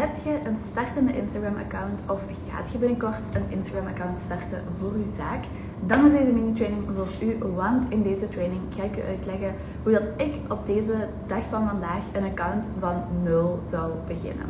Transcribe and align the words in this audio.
Heb 0.00 0.16
je 0.24 0.48
een 0.48 0.56
startende 0.70 1.16
Instagram-account 1.16 2.00
of 2.08 2.20
gaat 2.48 2.72
je 2.72 2.78
binnenkort 2.78 3.20
een 3.32 3.46
Instagram-account 3.48 4.18
starten 4.24 4.62
voor 4.78 4.92
je 5.04 5.14
zaak? 5.16 5.44
Dan 5.86 6.06
is 6.06 6.12
deze 6.18 6.32
mini-training 6.32 6.82
voor 6.96 7.08
u, 7.28 7.52
want 7.54 7.90
in 7.90 8.02
deze 8.02 8.28
training 8.28 8.60
ga 8.76 8.82
ik 8.82 8.96
u 8.96 9.02
uitleggen 9.08 9.54
hoe 9.82 9.92
dat 9.92 10.02
ik 10.16 10.34
op 10.48 10.66
deze 10.66 11.08
dag 11.26 11.42
van 11.50 11.68
vandaag 11.68 12.04
een 12.12 12.24
account 12.24 12.70
van 12.78 12.94
nul 13.22 13.62
zou 13.68 13.92
beginnen. 14.06 14.46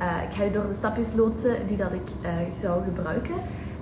Uh, 0.00 0.22
ik 0.28 0.34
ga 0.34 0.44
u 0.44 0.50
door 0.50 0.66
de 0.68 0.74
stapjes 0.74 1.14
loodsen 1.14 1.66
die 1.66 1.76
dat 1.76 1.92
ik 1.92 2.08
uh, 2.22 2.28
zou 2.62 2.82
gebruiken. 2.84 3.34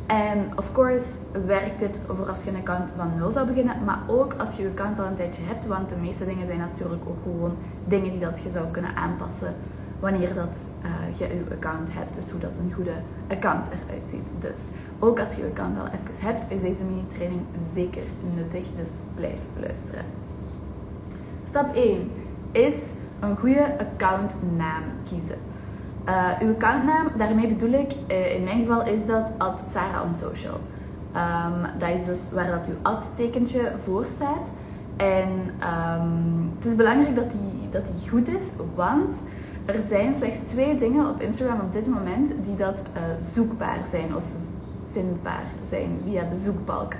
En 0.07 0.51
of 0.57 0.73
course 0.73 1.07
werkt 1.47 1.79
dit 1.79 2.01
voor 2.07 2.29
als 2.29 2.45
je 2.45 2.51
een 2.51 2.57
account 2.57 2.91
van 2.97 3.11
nul 3.17 3.31
zou 3.31 3.47
beginnen, 3.47 3.85
maar 3.85 4.01
ook 4.07 4.35
als 4.39 4.57
je 4.57 4.63
je 4.63 4.69
account 4.69 4.99
al 4.99 5.07
een 5.07 5.17
tijdje 5.17 5.43
hebt, 5.45 5.67
want 5.67 5.89
de 5.89 5.97
meeste 5.97 6.25
dingen 6.25 6.47
zijn 6.47 6.59
natuurlijk 6.59 7.03
ook 7.07 7.23
gewoon 7.23 7.57
dingen 7.85 8.11
die 8.11 8.21
dat 8.21 8.41
je 8.43 8.51
zou 8.51 8.67
kunnen 8.71 8.95
aanpassen 8.97 9.55
wanneer 10.01 10.35
dat, 10.35 10.57
uh, 10.85 11.19
je 11.19 11.25
je 11.25 11.55
account 11.55 11.89
hebt. 11.93 12.15
Dus 12.15 12.31
hoe 12.31 12.41
dat 12.41 12.51
een 12.59 12.73
goede 12.73 12.97
account 13.29 13.67
eruit 13.67 14.03
ziet. 14.11 14.29
Dus 14.41 14.61
ook 14.99 15.21
als 15.21 15.35
je 15.35 15.43
je 15.43 15.49
account 15.49 15.79
al 15.79 15.87
even 15.87 16.27
hebt, 16.27 16.45
is 16.53 16.61
deze 16.61 16.85
mini-training 16.85 17.41
zeker 17.75 18.03
nuttig. 18.35 18.65
Dus 18.77 18.91
blijf 19.15 19.41
luisteren. 19.61 20.05
Stap 21.49 21.75
1 21.75 22.11
is 22.53 22.75
een 23.21 23.37
goede 23.37 23.75
accountnaam 23.79 24.83
kiezen. 25.09 25.39
Uh, 26.09 26.31
uw 26.41 26.53
accountnaam, 26.53 27.09
daarmee 27.17 27.49
bedoel 27.49 27.73
ik, 27.73 27.93
uh, 28.11 28.35
in 28.35 28.45
mijn 28.45 28.59
geval 28.59 28.85
is 28.85 29.07
dat 29.07 29.31
at 29.37 29.63
Sarah 29.73 30.03
on 30.05 30.15
social. 30.15 30.61
Um, 31.17 31.79
dat 31.79 31.89
is 31.89 32.05
dus 32.05 32.31
waar 32.33 32.51
dat 32.51 32.67
uw 32.67 32.75
ad-tekentje 32.83 33.73
voor 33.85 34.07
staat. 34.15 34.49
En 34.97 35.29
um, 35.29 36.53
het 36.59 36.67
is 36.67 36.75
belangrijk 36.75 37.17
dat 37.17 37.31
die, 37.31 37.69
dat 37.71 37.83
die 37.95 38.11
goed 38.11 38.29
is, 38.29 38.43
want 38.75 39.15
er 39.67 39.83
zijn 39.83 40.15
slechts 40.15 40.39
twee 40.39 40.79
dingen 40.79 41.09
op 41.09 41.21
Instagram 41.21 41.61
op 41.61 41.73
dit 41.73 41.87
moment 41.87 42.33
die 42.45 42.57
dat 42.57 42.83
uh, 42.97 43.03
zoekbaar 43.35 43.79
zijn 43.91 44.17
of 44.17 44.23
vindbaar 44.93 45.45
zijn 45.71 46.01
via 46.05 46.25
de 46.25 46.39
zoekbalk. 46.39 46.93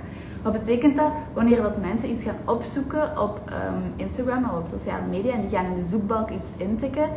Wat 0.43 0.53
betekent 0.53 0.95
dat? 0.97 1.11
Wanneer 1.33 1.61
dat 1.61 1.81
mensen 1.81 2.09
iets 2.09 2.23
gaan 2.23 2.37
opzoeken 2.45 3.21
op 3.21 3.41
um, 3.49 3.93
Instagram 3.95 4.43
of 4.43 4.59
op 4.59 4.67
sociale 4.67 5.05
media 5.09 5.33
en 5.33 5.41
die 5.41 5.49
gaan 5.49 5.65
in 5.65 5.81
de 5.81 5.87
zoekbalk 5.87 6.29
iets 6.29 6.49
intikken, 6.57 7.09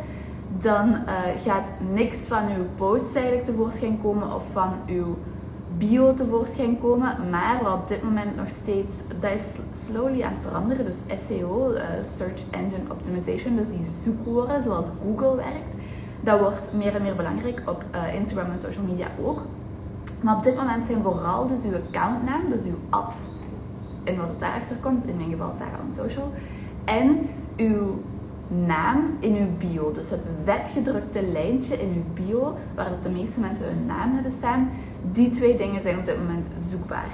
dan 0.59 0.89
uh, 0.89 0.97
gaat 1.37 1.71
niks 1.93 2.27
van 2.27 2.43
uw 2.57 2.65
posts 2.77 3.13
eigenlijk 3.13 3.45
tevoorschijn 3.45 3.99
komen 4.01 4.35
of 4.35 4.43
van 4.51 4.73
uw 4.87 5.17
bio 5.87 6.13
tevoorschijn 6.13 6.79
komen, 6.79 7.29
maar 7.29 7.59
wat 7.63 7.73
op 7.73 7.87
dit 7.87 8.03
moment 8.03 8.35
nog 8.35 8.49
steeds, 8.49 8.93
dat 9.19 9.31
is 9.31 9.43
slowly 9.85 10.21
aan 10.23 10.33
het 10.33 10.41
veranderen, 10.41 10.85
dus 10.85 10.97
SEO, 11.27 11.73
uh, 11.73 11.81
Search 12.17 12.41
Engine 12.49 12.91
Optimization, 12.91 13.55
dus 13.55 13.67
die 13.67 13.85
zoekwoorden 14.03 14.63
zoals 14.63 14.87
Google 15.03 15.35
werkt, 15.35 15.73
dat 16.19 16.39
wordt 16.39 16.73
meer 16.73 16.95
en 16.95 17.01
meer 17.01 17.15
belangrijk 17.15 17.61
op 17.65 17.83
uh, 17.95 18.15
Instagram 18.15 18.51
en 18.51 18.61
social 18.61 18.85
media 18.85 19.07
ook. 19.23 19.41
Maar 20.21 20.37
op 20.37 20.43
dit 20.43 20.55
moment 20.55 20.85
zijn 20.85 21.03
vooral 21.03 21.47
dus 21.47 21.63
uw 21.63 21.75
accountnaam, 21.75 22.41
dus 22.49 22.63
uw 22.63 22.79
ad, 22.89 23.25
en 24.03 24.17
wat 24.17 24.27
het 24.27 24.39
daarachter 24.39 24.75
komt, 24.75 25.05
in 25.05 25.17
mijn 25.17 25.31
geval 25.31 25.53
Sarah 25.57 25.85
on 25.87 25.93
Social, 25.93 26.31
en 26.85 27.29
uw 27.57 28.01
naam 28.65 28.97
in 29.19 29.35
uw 29.35 29.69
bio. 29.69 29.91
Dus 29.91 30.09
het 30.09 30.25
vetgedrukte 30.43 31.21
lijntje 31.31 31.81
in 31.81 31.93
uw 31.95 32.23
bio, 32.23 32.55
waar 32.75 32.91
de 33.03 33.09
meeste 33.09 33.39
mensen 33.39 33.65
hun 33.65 33.85
naam 33.85 34.13
hebben 34.13 34.31
staan, 34.31 34.69
die 35.01 35.29
twee 35.29 35.57
dingen 35.57 35.81
zijn 35.81 35.97
op 35.97 36.05
dit 36.05 36.17
moment 36.17 36.49
zoekbaar. 36.69 37.09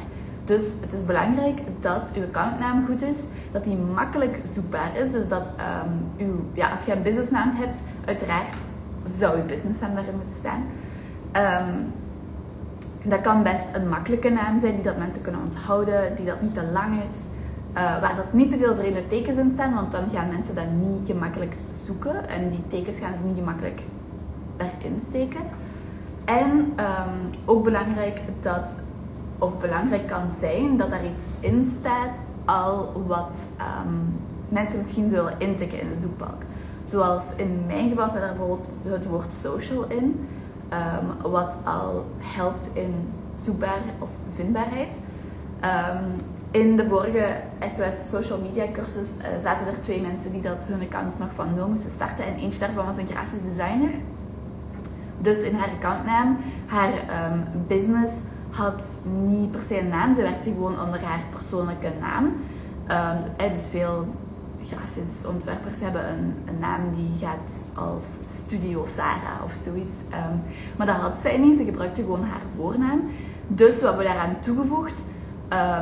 Dus 0.46 0.64
het 0.82 0.94
is 0.94 1.06
belangrijk 1.06 1.60
dat 1.80 2.12
uw 2.16 2.24
accountnaam 2.24 2.86
goed 2.86 3.02
is, 3.02 3.18
dat 3.52 3.64
die 3.64 3.78
makkelijk 3.78 4.42
zoekbaar 4.54 4.98
is. 4.98 5.12
Dus 5.12 5.28
dat 5.28 5.46
um, 5.46 6.26
uw, 6.28 6.36
ja, 6.54 6.70
als 6.70 6.86
je 6.86 6.92
een 6.92 7.02
businessnaam 7.02 7.52
hebt, 7.54 7.80
uiteraard 8.06 8.54
zou 9.20 9.38
uw 9.38 9.46
businessnaam 9.46 9.96
daarin 9.96 10.16
moeten 10.16 10.36
staan. 10.36 10.64
Um, 11.68 11.92
dat 13.04 13.22
kan 13.22 13.44
best 13.44 13.64
een 13.74 13.90
makkelijke 13.90 14.30
naam 14.30 14.60
zijn 14.60 14.74
die 14.74 14.84
dat 14.84 14.98
mensen 14.98 15.22
kunnen 15.22 15.42
onthouden, 15.42 16.16
die 16.16 16.26
dat 16.26 16.42
niet 16.42 16.54
te 16.54 16.70
lang 16.74 17.04
is, 17.04 17.12
uh, 17.74 18.02
waar 18.02 18.16
dat 18.16 18.34
niet 18.34 18.52
te 18.52 18.58
veel 18.58 18.76
vreemde 18.76 19.08
tekens 19.08 19.38
in 19.38 19.52
staan, 19.54 19.74
want 19.74 19.92
dan 19.92 20.10
gaan 20.14 20.28
mensen 20.28 20.56
dat 20.56 20.72
niet 20.82 21.06
gemakkelijk 21.06 21.56
zoeken 21.86 22.30
en 22.30 22.50
die 22.50 22.64
tekens 22.68 22.98
gaan 22.98 23.14
ze 23.18 23.24
niet 23.24 23.38
gemakkelijk 23.38 23.82
daarin 24.58 25.02
steken. 25.08 25.42
En 26.28 26.50
um, 26.50 27.34
ook 27.46 27.64
belangrijk 27.64 28.22
dat, 28.42 28.76
of 29.38 29.58
belangrijk 29.60 30.08
kan 30.08 30.30
zijn, 30.40 30.78
dat 30.78 30.92
er 30.92 31.06
iets 31.06 31.22
in 31.40 31.74
staat 31.80 32.18
al 32.46 33.04
wat 33.08 33.40
um, 33.86 34.16
mensen 34.50 34.78
misschien 34.78 35.10
zullen 35.10 35.34
intikken 35.38 35.82
in 35.82 35.90
de 35.90 36.00
zoekbalk. 36.02 36.42
Zoals 36.84 37.24
in 37.36 37.64
mijn 37.68 37.90
geval 37.90 38.10
staat 38.10 38.22
er 38.22 38.28
bijvoorbeeld 38.28 38.78
het 38.84 39.06
woord 39.06 39.32
social 39.42 39.88
in, 39.88 40.28
um, 40.74 41.32
wat 41.32 41.58
al 41.64 42.06
helpt 42.18 42.70
in 42.74 42.94
zoekbaar 43.36 43.82
of 44.00 44.10
vindbaarheid. 44.36 44.96
in 46.52 46.78
de 46.78 46.88
vorige 46.88 47.42
SOS 47.60 48.10
Social 48.10 48.40
Media 48.42 48.66
cursus 48.74 49.10
uh, 49.18 49.26
zaten 49.44 49.68
er 49.68 49.82
twee 49.82 50.02
mensen 50.02 50.32
die 50.32 50.42
dat 50.42 50.66
hun 50.68 50.82
accounts 50.82 51.18
nog 51.18 51.30
van 51.36 51.54
nul 51.56 51.68
moesten 51.68 51.92
starten 51.92 52.26
en 52.26 52.36
eentje 52.36 52.60
daarvan 52.60 52.86
was 52.86 52.98
een 52.98 53.08
grafisch 53.08 53.44
designer. 53.44 53.92
Dus 55.18 55.38
in 55.38 55.56
haar 55.56 55.70
accountnaam, 55.70 56.38
haar 56.66 56.92
um, 57.32 57.44
business 57.68 58.12
had 58.50 58.82
niet 59.04 59.52
per 59.52 59.62
se 59.62 59.80
een 59.80 59.88
naam. 59.88 60.16
Ze 60.16 60.22
werkte 60.22 60.50
gewoon 60.50 60.82
onder 60.82 61.04
haar 61.04 61.20
persoonlijke 61.30 61.92
naam. 62.00 62.26
Um, 63.36 63.52
dus 63.52 63.70
veel 63.70 64.08
grafisch 64.64 65.26
ontwerpers 65.26 65.80
hebben 65.80 66.10
een, 66.10 66.36
een, 66.46 66.60
naam 66.60 66.82
die 66.96 67.12
gaat 67.20 67.64
als 67.74 68.04
Studio 68.22 68.86
Sarah 68.86 69.44
of 69.44 69.54
zoiets. 69.54 69.96
Um, 70.12 70.42
maar 70.76 70.88
dat 70.88 70.96
had 70.96 71.14
zij 71.22 71.38
niet. 71.38 71.58
Ze 71.58 71.66
gebruikte 71.66 72.02
gewoon 72.02 72.24
haar 72.24 72.42
voornaam. 72.58 73.02
Dus 73.48 73.80
we 73.80 73.86
hebben 73.86 74.06
daaraan 74.06 74.40
toegevoegd 74.40 75.04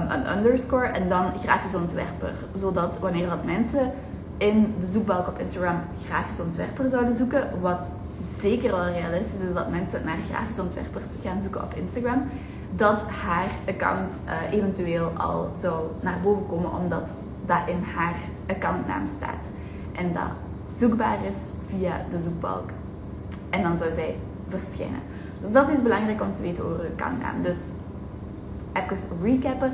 een 0.10 0.38
underscore 0.38 0.86
en 0.86 1.10
dan 1.10 1.26
grafisch 1.38 1.76
ontwerper. 1.76 2.34
Zodat 2.54 3.00
wanneer 3.00 3.30
dat 3.30 3.46
mensen 3.46 3.92
in 4.38 4.74
de 4.80 4.86
zoekbalk 4.86 5.28
op 5.28 5.40
Instagram 5.40 5.82
grafisch 6.06 6.40
ontwerper 6.40 6.90
zouden 6.90 7.16
zoeken, 7.16 7.62
wat 7.62 7.90
zeker 8.40 8.72
wel 8.72 8.88
realistisch 8.88 9.40
is 9.48 9.54
dat 9.54 9.70
mensen 9.70 10.06
naar 10.06 10.18
grafische 10.30 10.62
ontwerpers 10.62 11.06
gaan 11.24 11.42
zoeken 11.42 11.64
op 11.64 11.74
Instagram, 11.74 12.24
dat 12.76 13.02
haar 13.02 13.52
account 13.68 14.20
uh, 14.26 14.58
eventueel 14.58 15.10
al 15.10 15.52
zou 15.62 15.84
naar 16.02 16.18
boven 16.24 16.48
komen 16.48 16.74
omdat 16.74 17.10
dat 17.46 17.62
in 17.66 17.84
haar 17.96 18.16
accountnaam 18.48 19.06
staat. 19.18 19.46
En 19.92 20.14
dat 20.14 20.32
zoekbaar 20.78 21.18
is 21.30 21.38
via 21.68 22.06
de 22.12 22.24
zoekbalk. 22.24 22.70
En 23.50 23.64
dan 23.64 23.78
zou 23.78 23.94
zij 23.94 24.16
verschijnen. 24.50 25.00
Dus 25.42 25.52
dat 25.52 25.70
is 25.70 25.82
belangrijk 25.82 26.22
om 26.22 26.34
te 26.34 26.42
weten 26.42 26.66
over 26.66 26.80
uw 26.80 26.92
accountnaam. 26.92 27.42
Dus 27.42 27.58
even 28.74 28.98
recappen. 29.24 29.74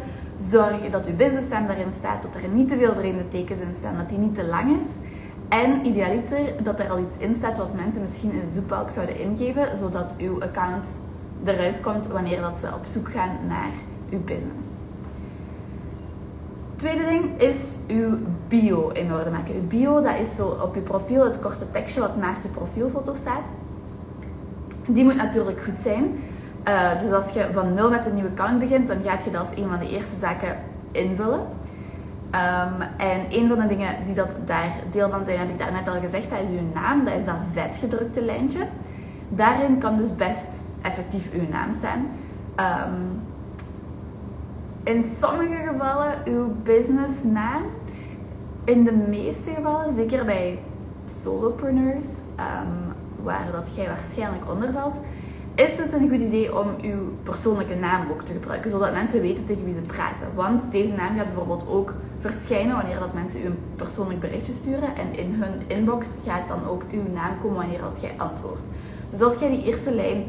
Zorg 0.50 0.90
dat 0.92 1.08
uw 1.08 1.16
businessnaam 1.16 1.68
daarin 1.68 1.92
staat, 1.98 2.22
dat 2.22 2.42
er 2.42 2.50
niet 2.50 2.70
te 2.70 2.78
veel 2.78 2.94
vreemde 2.94 3.30
tekens 3.30 3.60
in 3.60 3.76
staan, 3.80 3.98
dat 3.98 4.10
die 4.10 4.18
niet 4.18 4.36
te 4.36 4.46
lang 4.46 4.80
is 4.82 4.88
en 5.52 5.86
idealiter 5.86 6.64
dat 6.64 6.80
er 6.80 6.90
al 6.90 7.00
iets 7.00 7.18
in 7.18 7.36
staat 7.38 7.58
wat 7.58 7.74
mensen 7.74 8.02
misschien 8.02 8.32
in 8.32 8.52
zoekbalk 8.52 8.90
zouden 8.90 9.20
ingeven, 9.20 9.78
zodat 9.78 10.16
uw 10.18 10.42
account 10.42 11.02
eruit 11.46 11.82
komt 11.82 12.08
wanneer 12.08 12.42
dat 12.42 12.54
ze 12.60 12.68
op 12.76 12.86
zoek 12.86 13.12
gaan 13.12 13.38
naar 13.48 13.72
uw 14.10 14.24
business. 14.24 14.68
Tweede 16.76 17.06
ding 17.06 17.40
is 17.42 17.76
uw 17.88 18.18
bio 18.48 18.88
in 18.88 19.14
orde 19.14 19.30
maken. 19.30 19.56
Uw 19.56 19.68
bio, 19.68 20.02
dat 20.02 20.20
is 20.20 20.36
zo 20.36 20.48
op 20.48 20.76
uw 20.76 20.82
profiel 20.82 21.24
het 21.24 21.40
korte 21.40 21.72
tekstje 21.72 22.02
wat 22.02 22.18
naast 22.18 22.46
uw 22.46 22.52
profielfoto 22.52 23.14
staat. 23.16 23.48
Die 24.86 25.04
moet 25.04 25.16
natuurlijk 25.16 25.62
goed 25.62 25.78
zijn. 25.84 26.20
Uh, 26.68 27.00
dus 27.00 27.12
als 27.12 27.34
je 27.34 27.48
van 27.54 27.74
nul 27.74 27.90
met 27.90 28.06
een 28.06 28.16
nieuw 28.16 28.28
account 28.28 28.60
begint, 28.60 28.88
dan 28.88 28.98
gaat 29.06 29.24
je 29.24 29.32
dat 29.32 29.42
als 29.42 29.58
een 29.58 29.70
van 29.70 29.80
de 29.80 29.90
eerste 29.90 30.16
zaken 30.20 30.58
invullen. 30.92 31.40
Um, 32.36 32.82
en 32.98 33.26
een 33.30 33.48
van 33.48 33.60
de 33.60 33.68
dingen 33.68 33.96
die 34.06 34.16
dat 34.16 34.36
daar 34.46 34.74
deel 34.92 35.10
van 35.10 35.26
zijn, 35.26 35.40
heb 35.40 35.50
ik 35.50 35.60
daarnet 35.60 35.88
al 35.88 36.00
gezegd, 36.00 36.30
dat 36.30 36.40
is 36.40 36.60
uw 36.60 36.72
naam. 36.74 37.06
Dat 37.06 37.14
is 37.14 37.26
dat 37.26 37.36
vetgedrukte 37.52 38.22
lijntje. 38.22 38.68
Daarin 39.30 39.78
kan 39.78 39.98
dus 39.98 40.16
best 40.16 40.62
effectief 40.82 41.32
uw 41.32 41.50
naam 41.50 41.72
staan. 41.72 42.08
Um, 42.60 43.22
in 44.84 45.06
sommige 45.22 45.68
gevallen 45.72 46.14
uw 46.26 46.56
businessnaam. 46.64 47.62
In 48.64 48.84
de 48.84 48.92
meeste 49.10 49.52
gevallen, 49.52 49.96
zeker 49.96 50.26
bij 50.26 50.60
solopreneurs, 51.06 52.06
um, 52.40 52.94
waar 53.24 53.46
dat 53.52 53.76
jij 53.76 53.88
waarschijnlijk 53.88 54.50
onder 54.50 54.72
valt, 54.72 55.00
is 55.56 55.78
het 55.78 55.94
een 55.94 56.10
goed 56.10 56.20
idee 56.20 56.60
om 56.60 56.68
uw 56.82 57.16
persoonlijke 57.24 57.76
naam 57.76 58.12
ook 58.12 58.22
te 58.22 58.34
gebruiken, 58.34 58.72
zodat 58.72 58.94
mensen 58.94 59.22
weten 59.22 59.46
tegen 59.46 59.64
wie 59.64 59.74
ze 59.74 59.82
praten. 59.82 60.28
Want 60.36 60.72
deze 60.72 60.94
naam 60.94 61.18
gaat 61.18 61.26
bijvoorbeeld 61.26 61.68
ook 61.68 61.94
verschijnen 62.20 62.76
wanneer 62.76 63.00
dat 63.00 63.14
mensen 63.14 63.42
u 63.42 63.46
een 63.46 63.60
persoonlijk 63.76 64.20
berichtje 64.20 64.54
sturen 64.54 64.96
en 64.96 65.18
in 65.18 65.34
hun 65.34 65.62
inbox 65.68 66.08
gaat 66.26 66.48
dan 66.48 66.68
ook 66.68 66.84
uw 66.92 67.14
naam 67.14 67.40
komen 67.42 67.58
wanneer 67.58 67.80
dat 67.80 68.02
jij 68.02 68.14
antwoordt. 68.18 68.68
Dus 69.10 69.22
als 69.22 69.40
jij 69.40 69.50
die 69.50 69.64
eerste 69.64 69.96
lijn, 69.96 70.24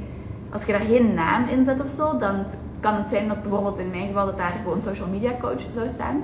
als 0.50 0.64
je 0.64 0.72
daar 0.72 0.80
geen 0.80 1.14
naam 1.14 1.46
in 1.46 1.64
zet 1.64 1.84
of 1.84 1.90
zo, 1.90 2.18
dan 2.18 2.44
kan 2.80 2.94
het 2.94 3.08
zijn 3.08 3.28
dat 3.28 3.42
bijvoorbeeld 3.42 3.78
in 3.78 3.90
mijn 3.90 4.06
geval 4.06 4.26
dat 4.26 4.36
daar 4.36 4.54
gewoon 4.62 4.80
social 4.80 5.08
media 5.08 5.32
coach 5.40 5.62
zou 5.74 5.88
staan. 5.88 6.22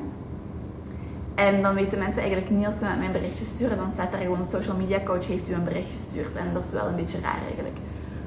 En 1.35 1.63
dan 1.63 1.75
weten 1.75 1.99
mensen 1.99 2.23
eigenlijk 2.23 2.51
niet 2.51 2.67
als 2.67 2.79
ze 2.79 2.85
met 2.85 2.99
mijn 2.99 3.13
berichtje 3.13 3.45
sturen, 3.45 3.77
dan 3.77 3.91
staat 3.93 4.13
daar 4.13 4.21
gewoon 4.21 4.47
social 4.51 4.77
media 4.77 5.01
coach 5.05 5.27
heeft 5.27 5.49
u 5.49 5.53
een 5.55 5.65
bericht 5.65 5.91
gestuurd. 5.91 6.37
En 6.37 6.55
dat 6.55 6.65
is 6.65 6.71
wel 6.71 6.87
een 6.87 6.97
beetje 6.97 7.21
raar 7.21 7.41
eigenlijk. 7.47 7.77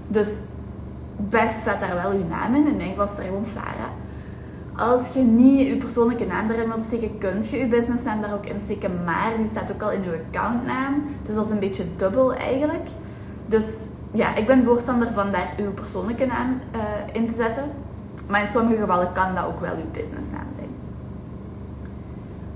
Dus 0.08 0.40
best 1.30 1.60
staat 1.62 1.80
daar 1.80 1.94
wel 1.94 2.12
uw 2.12 2.28
naam 2.28 2.56
in. 2.56 2.68
In 2.68 2.78
mijn 2.78 2.90
geval 2.90 3.08
staat 3.08 3.18
er 3.18 3.24
gewoon 3.24 3.46
Sarah. 3.46 3.92
Als 4.76 5.14
je 5.14 5.20
niet 5.20 5.68
je 5.68 5.78
persoonlijke 5.78 6.26
naam 6.26 6.50
erin 6.50 6.68
wilt 6.68 6.86
steken, 6.86 7.18
kunt 7.18 7.50
je 7.50 7.58
je 7.58 7.68
businessnaam 7.68 8.22
daar 8.22 8.34
ook 8.34 8.46
in 8.46 8.60
steken. 8.60 9.04
Maar 9.06 9.32
die 9.38 9.48
staat 9.48 9.72
ook 9.72 9.82
al 9.82 9.92
in 9.92 10.04
je 10.04 10.22
accountnaam. 10.28 11.04
Dus 11.24 11.36
dat 11.36 11.46
is 11.46 11.52
een 11.52 11.60
beetje 11.60 11.84
dubbel 11.98 12.34
eigenlijk. 12.34 12.90
Dus 13.46 13.66
ja, 14.12 14.36
ik 14.36 14.48
ben 14.48 14.66
voorstander 14.66 15.14
van 15.14 15.32
daar 15.32 15.54
uw 15.58 15.72
persoonlijke 15.72 16.26
naam 16.26 16.60
uh, 16.76 16.82
in 17.12 17.28
te 17.28 17.34
zetten. 17.34 17.64
Maar 18.28 18.42
in 18.42 18.52
sommige 18.52 18.82
gevallen 18.82 19.12
kan 19.12 19.36
dat 19.36 19.46
ook 19.46 19.60
wel 19.60 19.76
uw 19.76 19.92
businessnaam 19.92 20.48
zijn. 20.56 20.70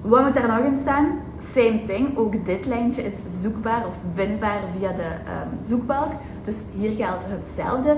Wat 0.01 0.23
moet 0.23 0.33
daar 0.33 0.47
nog 0.47 0.65
in 0.65 0.77
staan? 0.81 1.19
Same 1.53 1.81
thing. 1.87 2.17
Ook 2.17 2.45
dit 2.45 2.65
lijntje 2.65 3.03
is 3.03 3.15
zoekbaar 3.41 3.85
of 3.87 3.93
vindbaar 4.13 4.59
via 4.77 4.91
de 4.91 5.03
um, 5.03 5.67
zoekbalk. 5.67 6.11
Dus 6.43 6.63
hier 6.73 6.91
geldt 6.91 7.25
hetzelfde. 7.27 7.97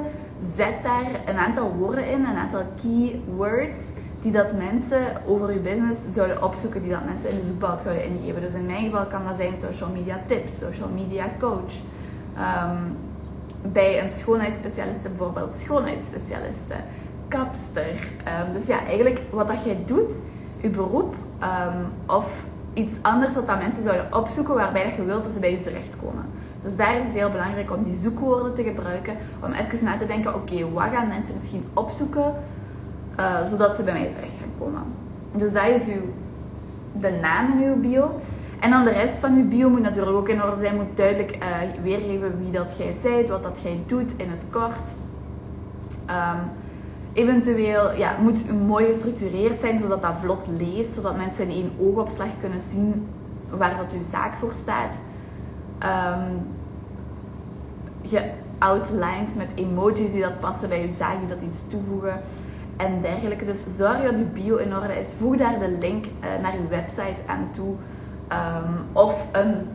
Zet 0.55 0.83
daar 0.83 1.21
een 1.25 1.37
aantal 1.37 1.71
woorden 1.71 2.07
in, 2.07 2.25
een 2.25 2.35
aantal 2.35 2.63
keywords 2.81 3.81
die 4.19 4.31
dat 4.31 4.53
mensen 4.53 5.21
over 5.27 5.53
je 5.53 5.59
business 5.59 5.99
zouden 6.09 6.43
opzoeken, 6.43 6.81
die 6.81 6.91
dat 6.91 7.05
mensen 7.05 7.29
in 7.29 7.35
de 7.39 7.45
zoekbalk 7.45 7.81
zouden 7.81 8.05
ingeven. 8.05 8.41
Dus 8.41 8.53
in 8.53 8.65
mijn 8.65 8.83
geval 8.83 9.05
kan 9.05 9.21
dat 9.27 9.35
zijn 9.37 9.53
social 9.61 9.89
media 9.89 10.19
tips, 10.27 10.57
social 10.57 10.89
media 10.89 11.25
coach. 11.39 11.73
Um, 12.37 12.95
bij 13.61 14.03
een 14.03 14.09
schoonheidsspecialiste 14.09 15.09
bijvoorbeeld 15.09 15.55
schoonheidsspecialiste, 15.57 16.73
kapster. 17.27 18.07
Um, 18.45 18.53
dus 18.53 18.65
ja, 18.65 18.85
eigenlijk 18.85 19.21
wat 19.29 19.47
dat 19.47 19.63
jij 19.63 19.77
doet, 19.85 20.11
je 20.57 20.69
beroep 20.69 21.15
um, 21.41 21.85
of 22.05 22.43
iets 22.73 22.93
anders 23.01 23.35
wat 23.35 23.47
dat 23.47 23.57
mensen 23.57 23.83
zouden 23.83 24.15
opzoeken 24.15 24.53
waarbij 24.53 24.83
dat 24.83 24.95
je 24.95 25.05
wilt 25.05 25.23
dat 25.23 25.33
ze 25.33 25.39
bij 25.39 25.51
je 25.51 25.59
terechtkomen. 25.59 26.25
Dus 26.67 26.75
daar 26.75 26.97
is 26.97 27.03
het 27.03 27.13
heel 27.13 27.31
belangrijk 27.31 27.71
om 27.71 27.83
die 27.83 27.95
zoekwoorden 27.95 28.53
te 28.53 28.63
gebruiken, 28.63 29.13
om 29.43 29.51
even 29.51 29.85
na 29.85 29.97
te 29.97 30.05
denken, 30.05 30.35
oké, 30.35 30.71
wat 30.71 30.83
gaan 30.93 31.07
mensen 31.07 31.33
misschien 31.33 31.63
opzoeken, 31.73 32.33
uh, 33.19 33.43
zodat 33.43 33.75
ze 33.75 33.83
bij 33.83 33.93
mij 33.93 34.11
terecht 34.15 34.37
gaan 34.39 34.51
komen. 34.59 34.81
Dus 35.31 35.53
dat 35.53 35.65
is 35.65 35.87
uw, 35.87 36.01
de 37.01 37.19
naam 37.21 37.51
in 37.51 37.67
uw 37.67 37.75
bio. 37.75 38.19
En 38.59 38.69
dan 38.69 38.83
de 38.83 38.91
rest 38.91 39.19
van 39.19 39.35
uw 39.35 39.47
bio 39.47 39.69
moet 39.69 39.81
natuurlijk 39.81 40.17
ook 40.17 40.29
in 40.29 40.43
orde 40.43 40.57
zijn, 40.57 40.75
moet 40.75 40.97
duidelijk 40.97 41.37
uh, 41.37 41.83
weergeven 41.83 42.37
wie 42.39 42.51
dat 42.51 42.77
jij 42.77 42.95
bent, 43.03 43.29
wat 43.29 43.43
dat 43.43 43.59
jij 43.63 43.79
doet 43.85 44.13
in 44.17 44.29
het 44.29 44.45
kort. 44.49 44.87
Um, 46.09 46.39
eventueel 47.13 47.95
ja, 47.95 48.15
moet 48.21 48.65
mooi 48.65 48.85
gestructureerd 48.85 49.59
zijn, 49.59 49.79
zodat 49.79 50.01
dat 50.01 50.13
vlot 50.21 50.43
leest, 50.57 50.93
zodat 50.93 51.17
mensen 51.17 51.43
in 51.43 51.49
één 51.49 51.71
oogopslag 51.79 52.39
kunnen 52.39 52.61
zien 52.71 53.07
waar 53.49 53.77
dat 53.77 53.93
uw 53.93 54.09
zaak 54.11 54.33
voor 54.33 54.53
staat. 54.53 54.99
Um, 55.83 56.55
je 58.09 58.31
outlined 58.57 59.36
met 59.36 59.51
emojis 59.56 60.12
die 60.12 60.21
dat 60.21 60.39
passen 60.39 60.69
bij 60.69 60.83
uw 60.83 60.92
zaak, 60.92 61.19
die 61.19 61.27
dat 61.27 61.42
iets 61.42 61.63
toevoegen 61.68 62.21
en 62.77 63.01
dergelijke. 63.01 63.45
Dus 63.45 63.75
zorg 63.75 64.04
dat 64.04 64.15
uw 64.15 64.31
bio 64.33 64.56
in 64.56 64.75
orde 64.75 65.00
is. 65.00 65.13
Voeg 65.19 65.38
daar 65.38 65.59
de 65.59 65.77
link 65.80 66.06
uh, 66.06 66.12
naar 66.42 66.54
uw 66.62 66.68
website 66.68 67.21
aan 67.25 67.50
toe. 67.51 67.75
Um, 68.31 68.86
of 68.92 69.25
een 69.31 69.68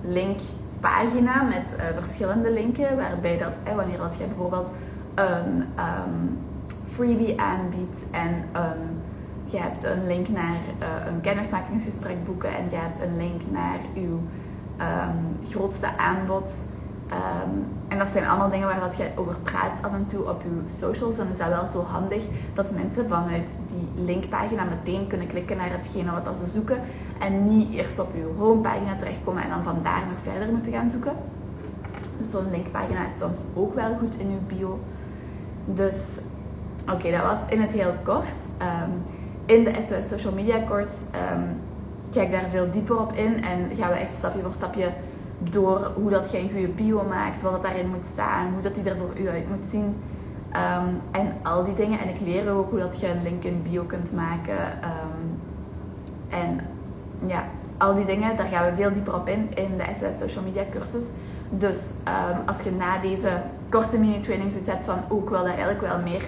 linkpagina 0.00 1.42
met 1.42 1.76
uh, 1.76 1.84
verschillende 1.94 2.52
linken, 2.52 2.96
waarbij 2.96 3.38
dat, 3.38 3.52
eh, 3.64 3.74
wanneer 3.74 3.98
dat 3.98 4.16
je 4.18 4.24
bijvoorbeeld 4.24 4.70
een 5.14 5.56
um, 5.56 6.38
freebie 6.86 7.40
aanbiedt 7.40 8.04
en 8.10 8.44
een, 8.52 9.00
je 9.44 9.58
hebt 9.58 9.84
een 9.84 10.06
link 10.06 10.28
naar 10.28 10.58
een 11.06 11.20
kennismakingsgesprek 11.20 12.24
boeken 12.24 12.48
en 12.48 12.64
je 12.70 12.76
hebt 12.76 13.02
een 13.02 13.16
link 13.16 13.42
naar 13.50 13.78
uw 13.94 14.20
grootste 15.44 15.98
aanbod. 15.98 16.50
Um, 17.12 17.66
en 17.88 17.98
dat 17.98 18.08
zijn 18.08 18.28
allemaal 18.28 18.50
dingen 18.50 18.66
waar 18.66 18.80
dat 18.80 18.96
je 18.96 19.10
over 19.14 19.34
praat 19.42 19.72
af 19.82 19.92
en 19.92 20.06
toe 20.06 20.28
op 20.28 20.42
je 20.42 20.74
socials. 20.76 21.16
Dan 21.16 21.26
is 21.32 21.38
dat 21.38 21.48
wel 21.48 21.68
zo 21.68 21.82
handig 21.82 22.24
dat 22.54 22.70
mensen 22.70 23.08
vanuit 23.08 23.50
die 23.66 24.04
linkpagina 24.04 24.64
meteen 24.64 25.06
kunnen 25.06 25.26
klikken 25.26 25.56
naar 25.56 25.70
hetgene 25.70 26.10
wat 26.10 26.36
ze 26.42 26.50
zoeken. 26.50 26.80
En 27.18 27.44
niet 27.44 27.72
eerst 27.72 27.98
op 27.98 28.14
je 28.14 28.34
homepagina 28.38 28.96
terechtkomen 28.96 29.42
en 29.42 29.48
dan 29.48 29.62
vandaar 29.62 30.02
nog 30.06 30.32
verder 30.32 30.54
moeten 30.54 30.72
gaan 30.72 30.90
zoeken. 30.90 31.12
Dus 32.18 32.30
zo'n 32.30 32.50
linkpagina 32.50 33.06
is 33.06 33.18
soms 33.18 33.38
ook 33.54 33.74
wel 33.74 33.96
goed 33.98 34.16
in 34.16 34.30
je 34.30 34.56
bio. 34.56 34.78
Dus 35.64 35.98
oké, 36.92 37.10
dat 37.10 37.22
was 37.22 37.38
in 37.48 37.60
het 37.60 37.72
heel 37.72 37.94
kort. 38.02 38.38
Um, 38.62 39.02
in 39.44 39.64
de 39.64 39.72
SOS 39.86 40.08
Social 40.08 40.32
Media 40.32 40.64
Course 40.66 40.92
um, 41.34 41.56
ik 42.22 42.30
daar 42.30 42.48
veel 42.50 42.70
dieper 42.70 43.00
op 43.00 43.12
in 43.12 43.42
en 43.44 43.76
gaan 43.76 43.90
we 43.90 43.96
echt 43.96 44.12
stapje 44.18 44.42
voor 44.42 44.54
stapje 44.54 44.90
door 45.38 45.92
hoe 45.94 46.10
dat 46.10 46.30
je 46.30 46.38
een 46.38 46.50
goede 46.50 46.68
bio 46.68 47.02
maakt, 47.08 47.42
wat 47.42 47.52
dat 47.52 47.62
daarin 47.62 47.88
moet 47.88 48.04
staan, 48.12 48.52
hoe 48.52 48.62
dat 48.62 48.74
die 48.74 48.90
er 48.90 48.96
voor 48.96 49.18
u 49.20 49.28
uit 49.28 49.48
moet 49.48 49.64
zien. 49.68 49.96
Um, 50.52 51.00
en 51.10 51.32
al 51.42 51.64
die 51.64 51.74
dingen. 51.74 51.98
En 51.98 52.08
ik 52.08 52.20
leer 52.20 52.50
ook 52.50 52.70
hoe 52.70 52.78
dat 52.78 53.00
je 53.00 53.08
een 53.08 53.22
link 53.22 53.44
in 53.44 53.62
bio 53.62 53.82
kunt 53.82 54.12
maken. 54.12 54.58
Um, 54.60 55.40
en 56.28 56.60
ja, 57.26 57.44
al 57.76 57.94
die 57.94 58.04
dingen, 58.04 58.36
daar 58.36 58.46
gaan 58.46 58.70
we 58.70 58.76
veel 58.76 58.92
dieper 58.92 59.14
op 59.14 59.28
in 59.28 59.48
in 59.54 59.76
de 59.76 59.84
SOS 59.84 60.18
Social 60.18 60.44
Media 60.44 60.62
cursus. 60.70 61.10
Dus 61.50 61.78
um, 62.04 62.46
als 62.46 62.60
je 62.60 62.70
na 62.70 62.98
deze 62.98 63.28
korte 63.68 63.98
mini-training 63.98 64.52
zoiets 64.52 64.84
van, 64.84 64.98
oh, 65.08 65.22
ik 65.22 65.28
wil 65.28 65.42
daar 65.42 65.56
eigenlijk 65.56 65.80
wel 65.80 65.98
meer, 65.98 66.22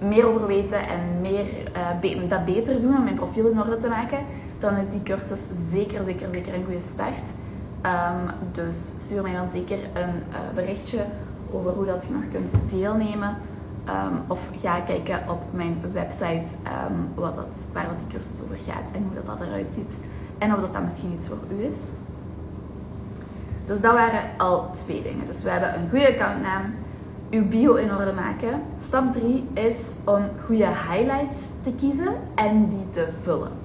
meer 0.00 0.26
over 0.26 0.46
weten 0.46 0.86
en 0.86 1.20
meer, 1.20 1.44
be 2.00 2.26
dat 2.28 2.44
beter 2.44 2.80
doen 2.80 2.96
om 2.96 3.04
mijn 3.04 3.14
profiel 3.14 3.48
in 3.48 3.60
orde 3.60 3.78
te 3.78 3.88
maken, 3.88 4.18
dan 4.58 4.76
is 4.76 4.88
die 4.88 5.02
cursus 5.02 5.40
zeker, 5.72 6.04
zeker, 6.04 6.28
zeker 6.32 6.54
een 6.54 6.64
goede 6.64 6.80
start. 6.92 7.24
Um, 7.86 8.50
dus 8.52 8.76
stuur 8.98 9.22
mij 9.22 9.32
dan 9.32 9.48
zeker 9.52 9.78
een 9.78 10.14
uh, 10.30 10.38
berichtje 10.54 11.04
over 11.50 11.70
hoe 11.70 11.86
dat 11.86 12.04
je 12.06 12.12
nog 12.12 12.22
kunt 12.30 12.70
deelnemen. 12.70 13.36
Um, 13.88 14.22
of 14.26 14.48
ga 14.56 14.80
kijken 14.80 15.20
op 15.28 15.40
mijn 15.50 15.76
website 15.92 16.44
um, 16.88 17.08
wat 17.14 17.34
dat, 17.34 17.46
waar 17.72 17.86
dat 17.86 17.98
die 17.98 18.18
cursus 18.18 18.42
over 18.42 18.56
gaat 18.56 18.90
en 18.92 19.02
hoe 19.02 19.14
dat, 19.14 19.26
dat 19.26 19.46
eruit 19.46 19.74
ziet. 19.74 19.92
En 20.38 20.54
of 20.54 20.60
dat, 20.60 20.72
dat 20.72 20.82
misschien 20.82 21.12
iets 21.12 21.28
voor 21.28 21.38
u 21.58 21.64
is. 21.64 21.74
Dus 23.66 23.80
dat 23.80 23.92
waren 23.92 24.20
al 24.36 24.70
twee 24.70 25.02
dingen. 25.02 25.26
Dus 25.26 25.42
we 25.42 25.50
hebben 25.50 25.74
een 25.74 25.88
goede 25.88 26.08
accountnaam, 26.08 26.74
uw 27.30 27.48
bio 27.48 27.74
in 27.74 27.94
orde 27.94 28.12
maken. 28.12 28.62
Stap 28.80 29.12
3 29.12 29.48
is 29.52 29.76
om 30.04 30.22
goede 30.44 30.66
highlights 30.66 31.36
te 31.62 31.72
kiezen 31.72 32.14
en 32.34 32.68
die 32.68 32.90
te 32.90 33.08
vullen. 33.22 33.63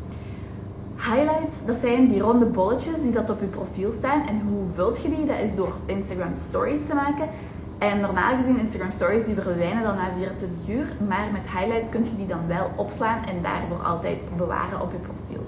Highlights, 1.00 1.56
dat 1.66 1.78
zijn 1.82 2.08
die 2.08 2.22
ronde 2.22 2.46
bolletjes 2.46 3.02
die 3.02 3.12
dat 3.12 3.30
op 3.30 3.40
je 3.40 3.46
profiel 3.46 3.92
staan. 3.98 4.28
En 4.28 4.42
hoe 4.42 4.68
vult 4.74 5.02
je 5.02 5.10
die? 5.10 5.26
Dat 5.26 5.40
is 5.40 5.56
door 5.56 5.74
Instagram 5.86 6.36
stories 6.36 6.86
te 6.86 6.96
maken. 6.96 7.30
En 7.78 8.00
normaal 8.00 8.36
gezien 8.36 8.60
Instagram 8.60 8.92
stories 8.92 9.26
die 9.26 9.34
verdwijnen 9.34 9.84
dan 9.84 9.96
na 9.96 10.10
24 10.18 10.76
uur. 10.76 10.86
Maar 11.08 11.28
met 11.32 11.52
highlights 11.52 11.90
kun 11.90 12.04
je 12.04 12.16
die 12.18 12.28
dan 12.28 12.48
wel 12.48 12.72
opslaan 12.76 13.26
en 13.26 13.42
daarvoor 13.42 13.86
altijd 13.86 14.18
bewaren 14.38 14.82
op 14.82 14.92
je 14.92 14.98
profiel. 14.98 15.46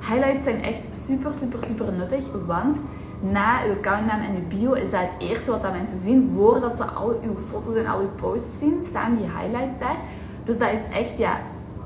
Highlights 0.00 0.44
zijn 0.44 0.62
echt 0.62 0.96
super, 1.06 1.34
super, 1.34 1.58
super 1.66 1.92
nuttig. 1.92 2.24
Want 2.46 2.80
na 3.20 3.64
uw 3.64 3.72
accountnaam 3.72 4.20
en 4.20 4.34
uw 4.34 4.58
bio 4.58 4.72
is 4.72 4.90
dat 4.90 5.00
het 5.00 5.28
eerste 5.28 5.50
wat 5.50 5.62
dat 5.62 5.72
mensen 5.72 6.00
zien. 6.04 6.32
Voordat 6.36 6.76
ze 6.76 6.84
al 6.84 7.20
uw 7.22 7.36
foto's 7.50 7.74
en 7.74 7.86
al 7.86 8.00
uw 8.00 8.14
posts 8.20 8.58
zien, 8.58 8.82
staan 8.88 9.16
die 9.16 9.26
highlights 9.38 9.78
daar. 9.78 9.96
Dus 10.44 10.58
dat 10.58 10.70
is 10.72 10.96
echt 10.96 11.18
ja, 11.18 11.40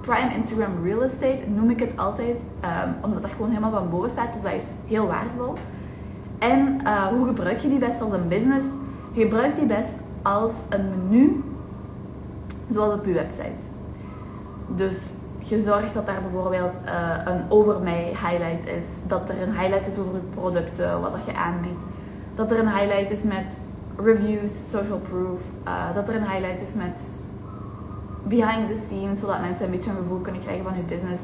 prime 0.07 0.35
Instagram 0.35 0.85
real 0.85 1.03
estate 1.03 1.49
noem 1.49 1.71
ik 1.71 1.81
het 1.81 1.97
altijd, 1.97 2.37
um, 2.65 2.95
omdat 3.03 3.23
dat 3.23 3.31
gewoon 3.31 3.49
helemaal 3.49 3.71
van 3.71 3.91
boven 3.91 4.11
staat. 4.11 4.33
Dus 4.33 4.43
dat 4.43 4.53
is 4.53 4.65
heel 4.87 5.07
waardevol. 5.07 5.53
En 6.39 6.81
uh, 6.85 7.07
hoe 7.07 7.27
gebruik 7.27 7.59
je 7.59 7.69
die 7.69 7.79
best 7.79 8.01
als 8.01 8.13
een 8.13 8.29
business? 8.29 8.67
Je 9.13 9.23
gebruikt 9.23 9.57
die 9.57 9.67
best 9.67 9.93
als 10.23 10.53
een 10.69 10.89
menu, 10.89 11.45
zoals 12.71 12.95
op 12.95 13.07
je 13.07 13.13
website. 13.13 13.63
Dus 14.67 15.17
je 15.39 15.61
zorgt 15.61 15.95
dat 15.95 16.07
daar 16.07 16.23
bijvoorbeeld 16.23 16.79
uh, 16.85 17.17
een 17.25 17.45
over 17.49 17.83
mij 17.83 18.05
highlight 18.05 18.67
is, 18.67 18.85
dat 19.07 19.29
er 19.29 19.43
een 19.43 19.59
highlight 19.59 19.87
is 19.87 19.99
over 19.99 20.13
je 20.13 20.41
producten, 20.41 21.01
wat 21.01 21.13
dat 21.13 21.25
je 21.25 21.35
aanbiedt, 21.35 21.83
dat 22.35 22.51
er 22.51 22.59
een 22.59 22.75
highlight 22.75 23.11
is 23.11 23.23
met 23.23 23.61
reviews, 23.97 24.71
social 24.71 24.99
proof, 24.99 25.41
uh, 25.67 25.95
dat 25.95 26.09
er 26.09 26.15
een 26.15 26.29
highlight 26.29 26.63
is 26.63 26.75
met 26.75 27.03
behind 28.29 28.69
the 28.69 28.83
scenes, 28.87 29.21
zodat 29.21 29.41
mensen 29.41 29.65
een 29.65 29.71
beetje 29.71 29.91
een 29.91 29.97
gevoel 29.97 30.21
kunnen 30.21 30.41
krijgen 30.41 30.65
van 30.65 30.77
je 30.77 30.83
business. 30.83 31.23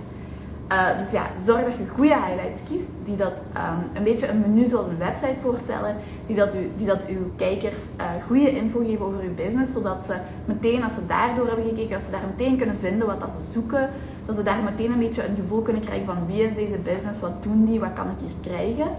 Uh, 0.73 0.99
dus 0.99 1.11
ja, 1.11 1.25
zorg 1.45 1.65
dat 1.65 1.77
je 1.77 1.87
goede 1.87 2.15
highlights 2.15 2.61
kiest, 2.69 2.89
die 3.05 3.17
dat 3.17 3.43
um, 3.57 3.91
een 3.93 4.03
beetje 4.03 4.29
een 4.29 4.41
menu 4.41 4.67
zoals 4.67 4.87
een 4.87 4.99
website 4.99 5.37
voorstellen, 5.43 5.97
die 6.27 6.37
dat, 6.37 6.55
u, 6.55 6.71
die 6.77 6.87
dat 6.87 7.07
uw 7.07 7.31
kijkers 7.37 7.83
uh, 8.01 8.05
goede 8.27 8.51
info 8.51 8.81
geven 8.81 9.07
over 9.07 9.21
uw 9.21 9.35
business, 9.35 9.73
zodat 9.73 9.99
ze 10.07 10.15
meteen, 10.45 10.85
als 10.85 10.95
ze 10.95 11.07
daardoor 11.07 11.47
hebben 11.47 11.65
gekeken, 11.65 11.91
dat 11.91 12.03
ze 12.05 12.11
daar 12.11 12.27
meteen 12.37 12.57
kunnen 12.57 12.79
vinden 12.79 13.07
wat 13.07 13.21
dat 13.21 13.31
ze 13.41 13.53
zoeken, 13.53 13.91
dat 14.27 14.37
ze 14.37 14.43
daar 14.43 14.63
meteen 14.63 14.93
een 14.93 14.99
beetje 14.99 15.27
een 15.27 15.37
gevoel 15.37 15.63
kunnen 15.63 15.83
krijgen 15.83 16.07
van 16.07 16.27
wie 16.27 16.43
is 16.43 16.55
deze 16.55 16.79
business, 16.79 17.21
wat 17.21 17.43
doen 17.43 17.65
die, 17.65 17.81
wat 17.81 17.93
kan 17.93 18.07
ik 18.07 18.21
hier 18.21 18.53
krijgen. 18.53 18.91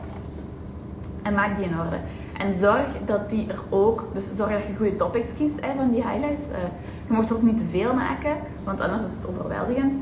En 1.22 1.34
maak 1.34 1.56
die 1.58 1.66
in 1.66 1.80
orde. 1.80 1.98
En 2.38 2.60
zorg 2.60 2.88
dat 3.06 3.30
die 3.30 3.48
er 3.48 3.62
ook, 3.70 4.08
dus 4.14 4.36
zorg 4.36 4.52
dat 4.52 4.68
je 4.68 4.76
goede 4.76 4.96
topics 4.96 5.34
kiest 5.34 5.66
hè, 5.66 5.76
van 5.76 5.92
die 5.92 6.08
highlights. 6.08 6.48
Uh, 6.52 6.58
je 7.08 7.14
mocht 7.14 7.30
er 7.30 7.36
ook 7.36 7.42
niet 7.42 7.58
te 7.58 7.66
veel 7.66 7.94
maken, 7.94 8.38
want 8.64 8.82
anders 8.82 9.04
is 9.04 9.16
het 9.18 9.28
overweldigend. 9.28 9.94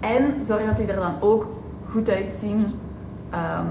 En 0.00 0.44
zorg 0.44 0.66
dat 0.66 0.76
die 0.76 0.86
er 0.86 1.00
dan 1.00 1.14
ook 1.20 1.48
goed 1.88 2.10
uitzien. 2.10 2.74
Ehm, 3.30 3.66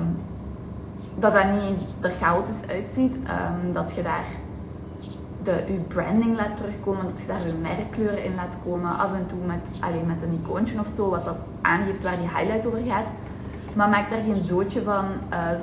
dat 1.16 1.34
dat 1.34 1.46
niet 1.52 1.80
er 2.02 2.12
chaotisch 2.20 2.68
uitziet. 2.68 3.18
Ehm, 3.24 3.74
dat 3.74 3.94
je 3.96 4.02
daar 4.02 4.26
de, 5.44 5.64
je 5.68 5.80
branding 5.88 6.36
laat 6.36 6.58
terugkomen, 6.58 7.06
dat 7.06 7.20
je 7.20 7.28
daar 7.28 7.48
je 7.48 7.54
merkkleuren 7.54 8.24
in 8.24 8.36
laat 8.36 8.58
komen. 8.66 8.98
Af 8.98 9.14
en 9.14 9.26
toe 9.28 9.40
met, 9.46 9.68
alleen 9.80 10.06
met 10.06 10.24
een 10.24 10.40
icoontje 10.44 10.80
of 10.80 10.90
zo, 10.96 11.10
wat 11.10 11.26
dat 11.26 11.38
aangeeft 11.62 12.04
waar 12.04 12.18
die 12.18 12.30
highlight 12.36 12.66
over 12.66 12.82
gaat. 12.88 13.10
Maar 13.76 13.90
maak 13.90 14.10
daar 14.10 14.22
geen 14.22 14.44
zootje 14.44 14.82
van. 14.82 15.06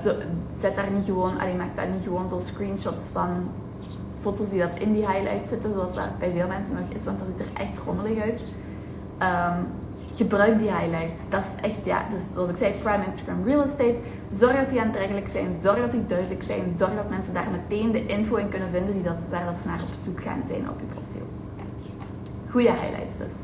Zo, 0.03 0.15
zet 0.61 0.77
daar 0.77 0.91
niet 0.91 1.05
gewoon, 1.05 1.37
maak 1.37 1.77
daar 1.77 1.89
niet 1.89 2.03
gewoon 2.03 2.29
zo 2.29 2.39
screenshots 2.39 3.09
van 3.09 3.29
foto's 4.21 4.51
die 4.51 4.61
dat 4.61 4.79
in 4.79 4.93
die 4.93 5.07
highlight 5.07 5.49
zitten, 5.49 5.73
zoals 5.73 5.95
dat 5.95 6.19
bij 6.19 6.33
veel 6.33 6.49
mensen 6.49 6.75
nog 6.75 6.89
is, 6.95 7.05
want 7.05 7.19
dat 7.19 7.29
ziet 7.31 7.41
er 7.41 7.63
echt 7.63 7.79
rommelig 7.87 8.23
uit. 8.23 8.45
Um, 9.23 9.67
gebruik 10.15 10.59
die 10.59 10.73
highlights. 10.73 11.19
Dat 11.29 11.45
is 11.45 11.63
echt, 11.71 11.79
ja, 11.85 12.05
dus 12.11 12.23
zoals 12.35 12.49
ik 12.49 12.57
zei, 12.57 12.73
prime 12.73 13.05
Instagram 13.07 13.45
real 13.45 13.63
estate. 13.63 13.97
Zorg 14.31 14.57
dat 14.57 14.71
die 14.71 14.81
aantrekkelijk 14.81 15.29
zijn, 15.29 15.57
zorg 15.63 15.79
dat 15.79 15.93
die 15.93 16.07
duidelijk 16.07 16.43
zijn, 16.43 16.75
zorg 16.79 16.95
dat 16.95 17.11
mensen 17.11 17.35
daar 17.35 17.49
meteen 17.51 17.93
de 17.93 18.07
info 18.07 18.37
in 18.37 18.49
kunnen 18.49 18.71
vinden 18.71 18.95
die 18.95 19.03
dat, 19.03 19.17
waar 19.31 19.45
dat 19.45 19.55
ze 19.63 19.69
naar 19.69 19.83
op 19.83 19.95
zoek 20.05 20.23
gaan 20.23 20.43
zijn 20.49 20.69
op 20.69 20.81
je 20.81 20.87
profiel. 20.87 21.27
Goede 22.51 22.71
highlights 22.71 23.17
dus. 23.19 23.35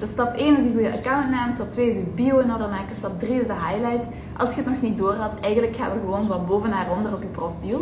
Dus 0.00 0.08
stap 0.08 0.34
1 0.34 0.58
is 0.58 0.64
een 0.64 0.72
goede 0.72 0.92
accountnaam, 0.92 1.52
stap 1.52 1.72
2 1.72 1.90
is 1.90 1.96
je 1.96 2.02
bio 2.14 2.38
in 2.38 2.52
orde 2.52 2.66
maken, 2.66 2.96
stap 2.96 3.20
3 3.20 3.40
is 3.40 3.46
de 3.46 3.52
highlight. 3.52 4.06
Als 4.36 4.54
je 4.54 4.60
het 4.60 4.70
nog 4.70 4.82
niet 4.82 4.98
door 4.98 5.14
had, 5.14 5.40
eigenlijk 5.40 5.76
gaan 5.76 5.92
we 5.92 5.98
gewoon 5.98 6.26
van 6.26 6.46
boven 6.46 6.70
naar 6.70 6.90
onder 6.90 7.14
op 7.14 7.22
je 7.22 7.28
profiel. 7.28 7.80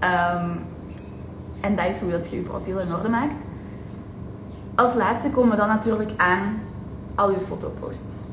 Um, 0.00 0.64
en 1.60 1.76
dat 1.76 1.86
is 1.86 2.00
hoe 2.00 2.10
dat 2.10 2.30
je 2.30 2.36
je 2.36 2.42
profiel 2.42 2.78
in 2.78 2.94
orde 2.94 3.08
maakt. 3.08 3.42
Als 4.74 4.94
laatste 4.94 5.30
komen 5.30 5.50
we 5.50 5.56
dan 5.56 5.68
natuurlijk 5.68 6.10
aan 6.16 6.60
al 7.14 7.30
je 7.30 7.40
fotoposts. 7.40 8.24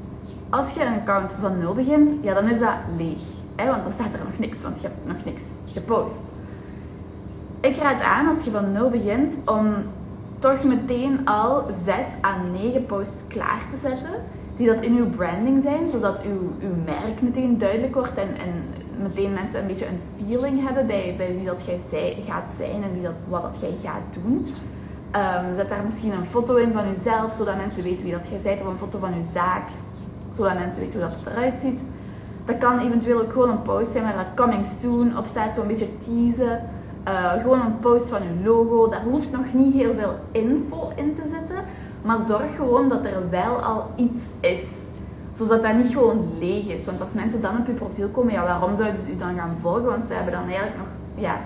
Als 0.49 0.73
je 0.73 0.85
een 0.85 0.99
account 0.99 1.37
van 1.39 1.59
0 1.59 1.73
begint, 1.73 2.11
ja, 2.21 2.33
dan 2.33 2.49
is 2.49 2.59
dat 2.59 2.73
leeg. 2.97 3.23
Hè? 3.55 3.65
Want 3.67 3.83
dan 3.83 3.91
staat 3.91 4.13
er 4.13 4.25
nog 4.25 4.39
niks, 4.39 4.61
want 4.61 4.81
je 4.81 4.87
hebt 4.87 5.05
nog 5.05 5.25
niks 5.25 5.43
gepost. 5.71 6.21
Ik 7.59 7.77
raad 7.77 8.01
aan 8.01 8.27
als 8.27 8.43
je 8.43 8.51
van 8.51 8.71
0 8.71 8.89
begint 8.89 9.33
om 9.45 9.73
toch 10.39 10.63
meteen 10.63 11.27
al 11.27 11.65
6 11.85 11.95
à 12.21 12.37
9 12.51 12.85
posts 12.85 13.21
klaar 13.27 13.61
te 13.71 13.77
zetten. 13.77 14.11
Die 14.55 14.67
dat 14.67 14.83
in 14.83 14.95
uw 14.95 15.09
branding 15.09 15.63
zijn, 15.63 15.91
zodat 15.91 16.21
uw, 16.21 16.67
uw 16.67 16.75
merk 16.85 17.21
meteen 17.21 17.57
duidelijk 17.57 17.93
wordt 17.93 18.17
en, 18.17 18.35
en 18.37 18.63
meteen 19.01 19.33
mensen 19.33 19.59
een 19.59 19.67
beetje 19.67 19.87
een 19.87 19.99
feeling 20.17 20.65
hebben 20.65 20.87
bij, 20.87 21.13
bij 21.17 21.35
wie 21.35 21.45
dat 21.45 21.65
jij 21.65 22.17
gaat 22.27 22.51
zijn 22.57 22.83
en 22.83 22.93
wie 22.93 23.01
dat, 23.01 23.13
wat 23.27 23.41
dat 23.41 23.59
jij 23.61 23.75
gaat 23.89 24.23
doen. 24.23 24.53
Um, 25.15 25.55
zet 25.55 25.69
daar 25.69 25.83
misschien 25.83 26.11
een 26.11 26.25
foto 26.25 26.55
in 26.55 26.73
van 26.73 26.87
jezelf, 26.87 27.33
zodat 27.33 27.55
mensen 27.55 27.83
weten 27.83 28.03
wie 28.03 28.13
dat 28.13 28.27
jij 28.27 28.39
bent, 28.43 28.61
of 28.61 28.67
een 28.67 28.77
foto 28.77 28.99
van 28.99 29.15
je 29.15 29.25
zaak, 29.33 29.69
zodat 30.35 30.53
mensen 30.53 30.81
weten 30.83 30.99
hoe 30.99 31.09
dat 31.09 31.33
eruit 31.33 31.61
ziet. 31.61 31.81
Dat 32.45 32.57
kan 32.57 32.79
eventueel 32.79 33.21
ook 33.21 33.31
gewoon 33.31 33.49
een 33.49 33.61
post 33.61 33.91
zijn 33.91 34.03
waar 34.03 34.15
dat 34.15 34.45
coming 34.45 34.65
soon 34.65 35.17
op 35.17 35.25
staat, 35.25 35.55
zo'n 35.55 35.67
beetje 35.67 35.97
teasen. 35.97 36.61
Uh, 37.07 37.41
gewoon 37.41 37.61
een 37.61 37.79
post 37.79 38.09
van 38.09 38.23
je 38.23 38.43
logo. 38.43 38.89
Daar 38.89 39.03
hoeft 39.03 39.31
nog 39.31 39.53
niet 39.53 39.73
heel 39.73 39.93
veel 39.93 40.15
info 40.31 40.91
in 40.95 41.15
te 41.15 41.21
zitten, 41.21 41.63
maar 42.01 42.17
zorg 42.27 42.55
gewoon 42.55 42.89
dat 42.89 43.05
er 43.05 43.29
wel 43.29 43.61
al 43.61 43.91
iets 43.95 44.23
is. 44.39 44.63
Zodat 45.33 45.63
dat 45.63 45.75
niet 45.75 45.93
gewoon 45.93 46.27
leeg 46.39 46.67
is. 46.67 46.85
Want 46.85 47.01
als 47.01 47.13
mensen 47.13 47.41
dan 47.41 47.57
op 47.57 47.67
je 47.67 47.73
profiel 47.73 48.07
komen, 48.07 48.33
ja, 48.33 48.43
waarom 48.43 48.77
zouden 48.77 49.03
ze 49.03 49.11
u 49.11 49.15
dan 49.15 49.35
gaan 49.35 49.57
volgen? 49.61 49.85
Want 49.85 50.07
ze 50.07 50.13
hebben 50.13 50.33
dan 50.33 50.47
eigenlijk 50.47 50.77
nog 50.77 50.87
ja, 51.15 51.37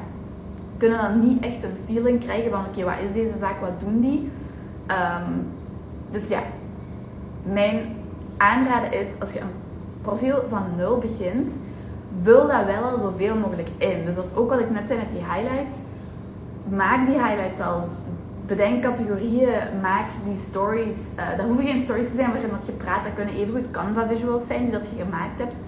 kunnen 0.77 0.97
dan 0.97 1.19
niet 1.19 1.43
echt 1.43 1.63
een 1.63 1.77
feeling 1.85 2.19
krijgen 2.19 2.51
van 2.51 2.65
oké, 2.65 2.83
wat 2.83 2.93
is 3.03 3.13
deze 3.13 3.37
zaak, 3.39 3.59
wat 3.59 3.79
doen 3.79 3.99
die? 3.99 4.31
Ehm, 4.85 5.31
dus 6.11 6.27
ja, 6.27 6.41
mijn 7.43 7.95
aanraden 8.37 8.91
is 8.91 9.07
als 9.19 9.33
je 9.33 9.39
een 9.39 9.53
profiel 10.01 10.43
van 10.49 10.63
nul 10.77 10.97
begint, 10.97 11.53
vul 12.23 12.47
dat 12.47 12.65
wel 12.65 12.83
al 12.83 12.97
zoveel 12.97 13.35
mogelijk 13.35 13.69
in. 13.77 14.05
Dus 14.05 14.15
dat 14.15 14.25
is 14.25 14.35
ook 14.35 14.49
wat 14.49 14.59
ik 14.59 14.69
net 14.69 14.87
zei 14.87 14.99
met 14.99 15.11
die 15.11 15.23
highlights. 15.31 15.73
Maak 16.69 17.05
die 17.05 17.23
highlights 17.23 17.59
al. 17.59 17.83
Bedenk 18.45 18.81
categorieën, 18.81 19.81
maak 19.81 20.05
die 20.25 20.37
stories. 20.37 20.97
Uh, 21.15 21.37
dat 21.37 21.45
hoeven 21.45 21.65
geen 21.65 21.81
stories 21.81 22.09
te 22.09 22.15
zijn 22.15 22.31
waarin 22.31 22.49
dat 22.49 22.65
je 22.65 22.71
praat. 22.71 23.03
Dat 23.03 23.13
kunnen 23.13 23.35
evengoed 23.35 23.71
Canva 23.71 24.07
visuals 24.07 24.47
zijn 24.47 24.61
die 24.61 24.71
dat 24.71 24.89
je 24.89 25.03
gemaakt 25.03 25.39
hebt. 25.39 25.59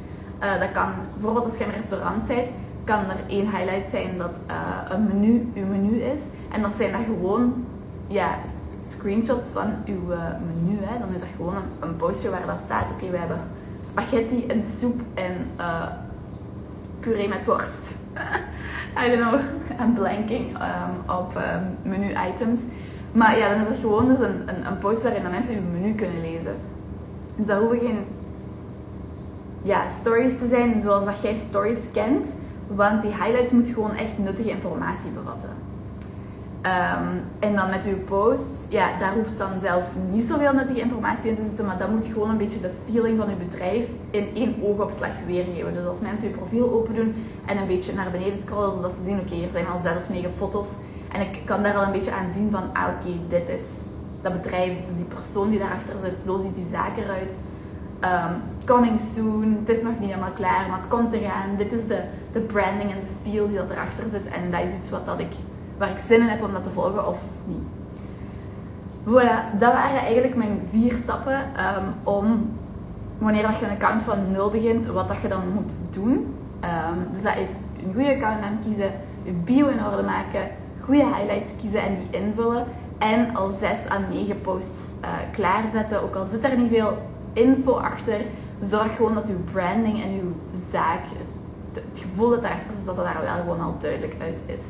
Uh, 0.43 0.59
dat 0.59 0.71
kan 0.71 0.89
bijvoorbeeld 1.13 1.45
als 1.45 1.57
je 1.57 1.65
een 1.65 1.71
restaurant 1.71 2.27
bent, 2.27 2.49
kan 2.83 2.99
er 2.99 3.19
één 3.27 3.49
highlight 3.49 3.89
zijn 3.89 4.17
dat 4.17 4.35
uh, 4.49 4.55
een 4.89 5.03
menu 5.03 5.51
uw 5.55 5.65
menu 5.65 6.01
is. 6.01 6.21
En 6.51 6.61
dat 6.61 6.73
zijn 6.73 6.91
dan 6.91 7.03
gewoon 7.03 7.65
ja, 8.07 8.37
screenshots 8.85 9.51
van 9.51 9.73
uw 9.85 10.01
menu. 10.45 10.77
Hè. 10.81 10.99
Dan 10.99 11.13
is 11.13 11.19
dat 11.19 11.29
gewoon 11.35 11.55
een, 11.55 11.89
een 11.89 11.95
postje 11.95 12.29
waar 12.29 12.45
dat 12.45 12.59
staat, 12.65 12.91
oké, 12.91 13.09
we 13.09 13.17
hebben 13.17 13.39
spaghetti 13.85 14.45
en 14.45 14.63
soep 14.63 15.01
en 15.13 15.47
puree 17.01 17.27
met 17.27 17.45
worst. 17.45 17.95
I 19.03 19.09
don't 19.09 19.21
know, 19.21 19.39
een 19.79 19.93
blanking 19.93 20.57
um, 20.57 21.15
op 21.15 21.35
um, 21.35 21.91
menu 21.91 22.13
items. 22.29 22.59
Maar 23.11 23.37
ja, 23.37 23.49
dan 23.49 23.61
is 23.61 23.67
dat 23.67 23.77
gewoon 23.77 24.07
dus 24.07 24.19
een, 24.19 24.67
een, 24.67 24.77
post 24.79 25.03
waarin 25.03 25.21
mensen 25.31 25.55
uw 25.55 25.79
menu 25.79 25.93
kunnen 25.93 26.21
lezen. 26.21 26.55
Dus 27.35 27.45
dat 27.45 27.59
hoeven 27.59 27.79
geen 27.79 28.05
ja, 29.61 29.87
stories 29.87 30.37
te 30.37 30.47
zijn 30.49 30.81
zoals 30.81 31.05
dat 31.05 31.21
jij 31.21 31.35
stories 31.35 31.91
kent. 31.91 32.33
Want 32.67 33.01
die 33.01 33.11
highlights 33.11 33.51
moet 33.51 33.69
gewoon 33.69 33.95
echt 33.95 34.17
nuttige 34.17 34.49
informatie 34.49 35.11
bevatten. 35.11 35.49
Um, 36.65 37.23
en 37.39 37.55
dan 37.55 37.69
met 37.69 37.85
uw 37.85 38.03
posts, 38.03 38.65
ja, 38.69 38.99
daar 38.99 39.13
hoeft 39.13 39.37
dan 39.37 39.49
zelfs 39.61 39.87
niet 40.11 40.23
zoveel 40.23 40.53
nuttige 40.53 40.79
informatie 40.79 41.29
in 41.29 41.35
te 41.35 41.41
zitten, 41.41 41.65
maar 41.65 41.77
dat 41.77 41.89
moet 41.89 42.05
gewoon 42.05 42.29
een 42.29 42.37
beetje 42.37 42.61
de 42.61 42.71
feeling 42.85 43.17
van 43.17 43.29
uw 43.29 43.37
bedrijf 43.37 43.87
in 44.09 44.27
één 44.33 44.55
oogopslag 44.63 45.11
weergeven. 45.27 45.73
Dus 45.73 45.85
als 45.85 45.99
mensen 45.99 46.29
uw 46.29 46.35
profiel 46.35 46.71
open 46.71 46.95
doen 46.95 47.15
en 47.45 47.57
een 47.57 47.67
beetje 47.67 47.93
naar 47.93 48.11
beneden 48.11 48.37
scrollen, 48.37 48.73
zodat 48.73 48.91
ze 48.91 49.03
zien, 49.05 49.19
oké, 49.19 49.33
hier 49.33 49.49
zijn 49.49 49.67
al 49.67 49.79
zes 49.79 49.95
of 49.97 50.09
negen 50.09 50.31
foto's. 50.37 50.69
En 51.11 51.21
ik 51.21 51.41
kan 51.45 51.63
daar 51.63 51.75
al 51.75 51.83
een 51.83 51.91
beetje 51.91 52.11
aan 52.11 52.33
zien 52.33 52.51
van, 52.51 52.63
ah 52.73 52.87
oké, 52.95 53.11
dit 53.27 53.49
is 53.49 53.63
dat 54.21 54.33
bedrijf, 54.33 54.67
dit 54.67 54.89
is 54.89 54.95
die 54.95 55.15
persoon 55.15 55.49
die 55.49 55.59
daarachter 55.59 55.95
zit, 56.03 56.19
zo 56.25 56.37
ziet 56.37 56.55
die 56.55 56.67
zaak 56.71 56.97
eruit. 56.97 57.37
Um, 58.03 58.41
coming 58.65 58.99
soon, 59.15 59.57
het 59.59 59.77
is 59.77 59.81
nog 59.81 59.99
niet 59.99 60.09
helemaal 60.09 60.31
klaar, 60.31 60.69
maar 60.69 60.79
het 60.79 60.87
komt 60.87 61.13
eraan. 61.13 61.55
Dit 61.57 61.73
is 61.73 61.87
de, 61.87 62.01
de 62.31 62.39
branding 62.39 62.91
en 62.91 62.99
de 62.99 63.29
feel 63.29 63.47
die 63.47 63.57
dat 63.57 63.69
erachter 63.69 64.03
zit. 64.11 64.27
En 64.27 64.51
dat 64.51 64.61
is 64.63 64.73
iets 64.73 64.89
wat 64.89 65.05
dat 65.05 65.19
ik, 65.19 65.33
waar 65.81 65.89
ik 65.89 65.99
zin 65.99 66.21
in 66.21 66.27
heb 66.27 66.43
om 66.43 66.53
dat 66.53 66.63
te 66.63 66.69
volgen 66.69 67.07
of 67.07 67.17
niet. 67.45 67.63
Voilà, 69.03 69.57
dat 69.59 69.73
waren 69.73 69.99
eigenlijk 69.99 70.35
mijn 70.35 70.59
vier 70.69 70.93
stappen 70.95 71.37
um, 71.37 71.93
om 72.03 72.49
wanneer 73.17 73.41
je 73.41 73.65
een 73.65 73.71
account 73.71 74.03
van 74.03 74.31
nul 74.31 74.49
begint, 74.49 74.85
wat 74.85 75.07
dat 75.07 75.21
je 75.21 75.27
dan 75.27 75.53
moet 75.53 75.75
doen. 75.89 76.11
Um, 76.11 77.13
dus 77.13 77.21
dat 77.21 77.35
is 77.35 77.49
een 77.85 77.93
goede 77.93 78.15
accountnaam 78.15 78.59
kiezen, 78.59 78.91
je 79.23 79.31
bio 79.31 79.67
in 79.67 79.85
orde 79.85 80.03
maken, 80.03 80.41
goede 80.79 81.05
highlights 81.05 81.51
kiezen 81.61 81.81
en 81.81 81.95
die 81.95 82.21
invullen. 82.21 82.65
En 82.97 83.35
al 83.35 83.49
6 83.49 83.69
à 83.89 83.97
9 84.09 84.41
posts 84.41 84.79
uh, 85.01 85.09
klaarzetten. 85.31 86.01
Ook 86.03 86.15
al 86.15 86.25
zit 86.25 86.43
er 86.43 86.57
niet 86.57 86.71
veel 86.71 86.97
info 87.33 87.71
achter. 87.71 88.21
Zorg 88.61 88.95
gewoon 88.95 89.13
dat 89.13 89.29
uw 89.29 89.43
branding 89.51 90.03
en 90.03 90.11
uw 90.21 90.59
zaak, 90.71 91.01
het 91.73 91.99
gevoel 91.99 92.29
dat 92.29 92.41
daarachter 92.41 92.73
zit, 92.77 92.85
dat 92.85 92.95
dat 92.95 93.05
daar 93.05 93.21
wel 93.21 93.35
gewoon 93.35 93.61
al 93.61 93.75
duidelijk 93.79 94.15
uit 94.19 94.41
is. 94.45 94.63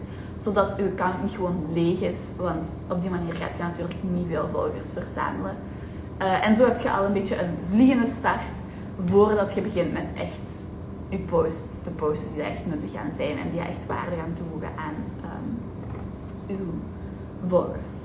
Zodat 0.43 0.77
uw 0.77 0.87
account 0.87 1.21
niet 1.21 1.31
gewoon 1.31 1.65
leeg 1.73 2.01
is, 2.01 2.17
want 2.35 2.69
op 2.87 3.01
die 3.01 3.09
manier 3.09 3.33
gaat 3.33 3.57
je 3.57 3.63
natuurlijk 3.63 3.99
niet 4.01 4.27
veel 4.29 4.47
volgers 4.51 4.93
verzamelen. 4.93 5.55
Uh, 6.21 6.47
en 6.47 6.57
zo 6.57 6.65
heb 6.65 6.79
je 6.79 6.91
al 6.91 7.05
een 7.05 7.13
beetje 7.13 7.41
een 7.41 7.57
vliegende 7.69 8.07
start 8.17 8.51
voordat 9.05 9.53
je 9.53 9.61
begint 9.61 9.93
met 9.93 10.07
echt 10.15 10.65
je 11.09 11.17
posts 11.17 11.81
te 11.83 11.89
posten 11.89 12.33
die 12.33 12.43
echt 12.43 12.65
nuttig 12.65 12.91
gaan 12.91 13.11
zijn 13.17 13.37
en 13.37 13.51
die 13.51 13.59
echt 13.59 13.85
waarde 13.87 14.15
gaan 14.15 14.33
toevoegen 14.33 14.69
aan 14.75 14.95
um, 15.23 15.59
uw 16.47 16.73
volgers. 17.47 17.95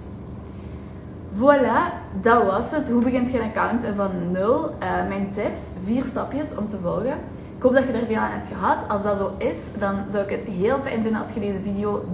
Voilà, 1.39 1.93
dat 2.21 2.45
was 2.45 2.71
het. 2.71 2.89
Hoe 2.89 3.03
begint 3.03 3.31
je 3.31 3.41
een 3.41 3.49
account 3.49 3.85
van 3.97 4.31
nul? 4.33 4.65
Uh, 4.65 5.09
mijn 5.09 5.31
tips, 5.33 5.61
vier 5.85 6.05
stapjes 6.05 6.49
om 6.59 6.69
te 6.69 6.79
volgen. 6.83 7.17
Ik 7.57 7.63
hoop 7.63 7.73
dat 7.73 7.85
je 7.85 7.93
er 7.93 8.07
veel 8.07 8.17
aan 8.17 8.31
hebt 8.31 8.49
gehad. 8.49 8.89
Als 8.89 9.03
dat 9.03 9.19
zo 9.19 9.31
is, 9.39 9.59
dan 9.79 9.95
zou 10.13 10.25
ik 10.25 10.31
het 10.31 10.45
heel 10.45 10.79
fijn 10.83 11.03
vinden 11.03 11.23
als 11.23 11.33
je 11.35 11.41
deze 11.41 11.63
video, 11.63 12.05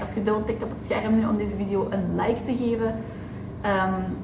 als 0.00 0.14
je 0.14 0.22
dubbel 0.22 0.44
tikt 0.44 0.62
op 0.62 0.70
het 0.70 0.84
scherm 0.84 1.18
nu 1.18 1.26
om 1.26 1.36
deze 1.36 1.56
video 1.56 1.86
een 1.90 2.14
like 2.16 2.42
te 2.42 2.56
geven. 2.56 2.94
Um, 3.64 4.16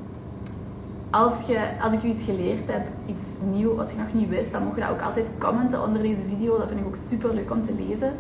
als, 1.11 1.47
je, 1.47 1.59
als 1.83 1.93
ik 1.93 2.03
u 2.03 2.09
iets 2.09 2.25
geleerd 2.25 2.73
heb, 2.73 2.87
iets 3.07 3.25
nieuw 3.41 3.75
wat 3.75 3.91
je 3.91 3.97
nog 3.97 4.13
niet 4.13 4.29
wist, 4.29 4.53
dan 4.53 4.63
mocht 4.63 4.75
je 4.75 4.81
dat 4.81 4.91
ook 4.91 5.03
altijd 5.03 5.29
commenten 5.39 5.83
onder 5.83 6.03
deze 6.03 6.23
video. 6.29 6.59
Dat 6.59 6.69
vind 6.69 6.81
ik 6.81 6.87
ook 6.87 6.97
super 6.97 7.35
leuk 7.35 7.51
om 7.51 7.65
te 7.65 7.75
lezen. 7.89 8.13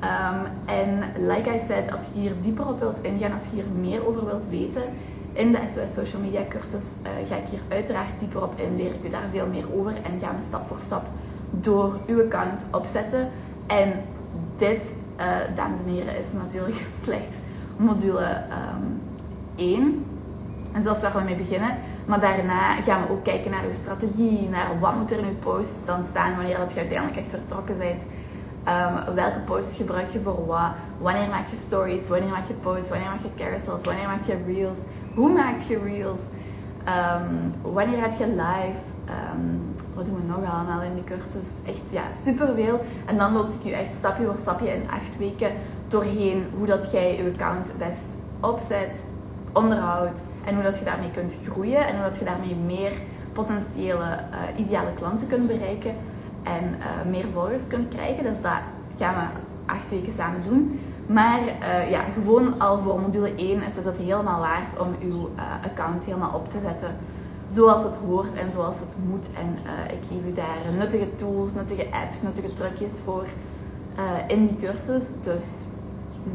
Um, 0.00 0.46
en 0.64 1.02
like 1.26 1.54
I 1.54 1.58
said, 1.68 1.92
als 1.92 2.00
je 2.00 2.20
hier 2.20 2.32
dieper 2.40 2.68
op 2.68 2.80
wilt 2.80 2.98
ingaan, 3.02 3.32
als 3.32 3.42
je 3.42 3.50
hier 3.50 3.64
meer 3.80 4.06
over 4.06 4.24
wilt 4.24 4.48
weten, 4.48 4.82
in 5.32 5.52
de 5.52 5.58
SOS 5.70 5.94
Social 5.94 6.22
Media 6.22 6.40
cursus 6.48 6.84
uh, 7.02 7.28
ga 7.28 7.36
ik 7.36 7.48
hier 7.50 7.60
uiteraard 7.68 8.10
dieper 8.18 8.42
op 8.42 8.52
in, 8.56 8.76
leer 8.76 8.94
ik 8.94 9.04
u 9.04 9.10
daar 9.10 9.28
veel 9.32 9.46
meer 9.46 9.64
over 9.74 9.92
en 10.02 10.20
gaan 10.20 10.36
we 10.36 10.42
stap 10.46 10.66
voor 10.66 10.80
stap 10.80 11.06
door 11.50 11.98
uw 12.06 12.22
account 12.24 12.66
opzetten. 12.70 13.28
En 13.66 13.92
dit, 14.56 14.92
uh, 15.18 15.56
dames 15.56 15.78
en 15.86 15.92
heren, 15.92 16.18
is 16.18 16.26
natuurlijk 16.32 16.86
slechts 17.04 17.36
module 17.78 18.26
um, 18.26 19.00
ehm, 19.56 19.72
1. 19.74 20.04
En 20.72 20.82
zoals 20.82 21.00
waar 21.00 21.16
we 21.16 21.22
mee 21.22 21.36
beginnen. 21.36 21.76
Maar 22.06 22.20
daarna 22.20 22.80
gaan 22.80 23.02
we 23.02 23.12
ook 23.12 23.24
kijken 23.24 23.50
naar 23.50 23.64
uw 23.64 23.72
strategie, 23.72 24.48
naar 24.48 24.78
wat 24.80 24.94
moet 24.94 25.10
er 25.10 25.18
in 25.18 25.24
uw 25.24 25.38
posts 25.38 25.84
dan 25.84 26.04
staan 26.08 26.36
wanneer 26.36 26.56
dat 26.56 26.72
je 26.72 26.78
uiteindelijk 26.78 27.18
echt 27.18 27.30
vertrokken 27.30 27.78
bent. 27.78 28.02
Um, 28.68 29.14
welke 29.14 29.38
posts 29.38 29.76
gebruik 29.76 30.10
je 30.10 30.20
voor 30.20 30.46
wat? 30.46 30.70
Wanneer 30.98 31.28
maak 31.28 31.48
je 31.48 31.56
stories? 31.56 32.08
Wanneer 32.08 32.28
maak 32.28 32.46
je 32.46 32.54
posts? 32.54 32.88
Wanneer 32.88 33.08
maak 33.08 33.22
je 33.22 33.44
carousels? 33.44 33.84
Wanneer 33.84 34.06
maak 34.06 34.24
je 34.24 34.36
reels? 34.46 34.78
Hoe 35.14 35.32
maak 35.32 35.60
je 35.60 35.78
reels? 35.78 36.20
Um, 36.88 37.54
wanneer 37.72 38.02
gaat 38.02 38.18
je 38.18 38.26
live? 38.26 38.80
Wat 39.98 40.06
doen 40.06 40.16
we 40.16 40.26
nog 40.26 40.54
allemaal 40.54 40.82
in 40.82 40.94
die 40.94 41.04
cursus? 41.04 41.48
Echt 41.64 41.82
ja, 41.90 42.02
superveel. 42.22 42.80
En 43.06 43.18
dan 43.18 43.32
lood 43.32 43.54
ik 43.54 43.62
je 43.62 43.72
echt 43.72 43.94
stapje 43.94 44.24
voor 44.24 44.38
stapje 44.38 44.74
in 44.74 44.90
acht 44.90 45.18
weken 45.18 45.52
doorheen 45.88 46.46
hoe 46.56 46.66
dat 46.66 46.92
jij 46.92 47.16
je 47.16 47.30
account 47.32 47.72
best 47.78 48.06
opzet, 48.40 49.04
onderhoudt 49.52 50.20
en 50.44 50.54
hoe 50.54 50.62
dat 50.62 50.78
je 50.78 50.84
daarmee 50.84 51.10
kunt 51.10 51.36
groeien 51.48 51.86
en 51.86 51.94
hoe 51.94 52.04
dat 52.04 52.18
je 52.18 52.24
daarmee 52.24 52.54
meer 52.54 52.92
potentiële 53.32 54.04
uh, 54.04 54.64
ideale 54.64 54.94
klanten 54.94 55.26
kunt 55.26 55.46
bereiken 55.46 55.94
en 56.42 56.64
uh, 56.64 57.10
meer 57.10 57.24
volgers 57.32 57.66
kunt 57.66 57.88
krijgen. 57.88 58.24
Dus 58.24 58.40
dat 58.40 58.60
gaan 58.98 59.14
we 59.14 59.40
acht 59.72 59.90
weken 59.90 60.12
samen 60.12 60.40
doen. 60.48 60.80
Maar 61.06 61.40
uh, 61.40 61.90
ja, 61.90 62.00
gewoon 62.00 62.60
al 62.60 62.78
voor 62.78 63.00
module 63.00 63.34
1 63.34 63.62
is 63.62 63.74
het 63.74 63.84
het 63.84 63.98
helemaal 63.98 64.40
waard 64.40 64.78
om 64.80 64.96
uw 65.02 65.28
account 65.64 66.04
helemaal 66.04 66.34
op 66.34 66.50
te 66.50 66.58
zetten 66.60 66.96
zoals 67.52 67.82
het 67.82 67.96
hoort 67.96 68.34
en 68.34 68.52
zoals 68.52 68.76
het 68.80 68.94
moet. 69.08 69.28
En 69.34 69.58
ik 69.92 70.06
geef 70.08 70.30
u 70.30 70.32
daar 70.32 70.72
nuttige 70.78 71.16
tools, 71.16 71.52
nuttige 71.54 71.86
apps, 71.90 72.22
nuttige 72.22 72.52
trucjes 72.52 73.00
voor 73.04 73.24
in 74.26 74.46
die 74.46 74.56
cursus. 74.56 75.04
Dus 75.22 75.46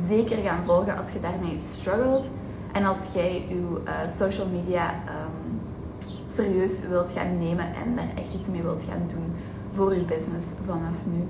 zeker 0.08 0.38
gaan 0.38 0.66
volgen 0.66 0.98
als 0.98 1.12
je 1.12 1.20
daarmee 1.20 1.56
struggelt. 1.58 2.26
En 2.72 2.86
als 2.86 2.98
jij 3.14 3.46
je 3.48 3.82
uh, 3.86 3.92
social 4.18 4.48
media 4.48 4.90
um, 4.90 5.60
serieus 6.36 6.88
wilt 6.88 7.12
gaan 7.12 7.38
nemen 7.38 7.66
en 7.66 7.96
daar 7.96 8.10
echt 8.16 8.34
iets 8.40 8.50
mee 8.50 8.62
wilt 8.62 8.84
gaan 8.84 9.08
doen 9.08 9.34
voor 9.76 9.96
je 9.96 10.02
business 10.02 10.46
vanaf 10.66 10.96
nu. 11.04 11.28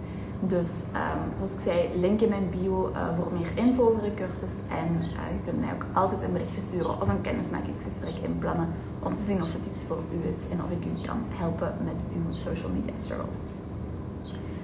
Dus 0.48 0.72
um, 0.94 1.22
zoals 1.38 1.52
ik 1.52 1.60
zei, 1.64 2.00
link 2.00 2.22
in 2.22 2.30
mijn 2.30 2.50
bio 2.50 2.90
uh, 2.90 3.18
voor 3.18 3.32
meer 3.40 3.52
info 3.66 3.90
over 3.90 4.02
de 4.02 4.14
cursus. 4.14 4.56
En 4.70 4.90
uh, 4.96 5.38
je 5.38 5.44
kunt 5.44 5.60
mij 5.60 5.74
ook 5.74 5.86
altijd 5.94 6.24
een 6.24 6.34
berichtje 6.34 6.62
sturen 6.62 7.02
of 7.02 7.08
een 7.08 7.22
kennismakingsgesprek 7.22 8.16
inplannen 8.22 8.68
om 9.04 9.16
te 9.16 9.24
zien 9.28 9.42
of 9.44 9.54
het 9.54 9.66
iets 9.66 9.86
voor 9.86 10.00
u 10.16 10.30
is 10.30 10.38
en 10.52 10.58
of 10.64 10.72
ik 10.72 10.86
u 10.86 11.02
kan 11.08 11.20
helpen 11.30 11.74
met 11.84 12.00
uw 12.16 12.38
social 12.38 12.72
media 12.72 12.96
struggles. 12.96 13.40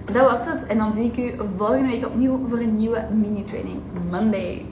Dat 0.06 0.30
was 0.32 0.46
het. 0.46 0.66
En 0.66 0.78
dan 0.78 0.94
zie 0.94 1.06
ik 1.06 1.18
u 1.18 1.34
volgende 1.58 1.88
week 1.88 2.06
opnieuw 2.06 2.40
voor 2.50 2.60
een 2.60 2.76
nieuwe 2.76 3.06
mini-training 3.14 3.80
Monday. 4.12 4.66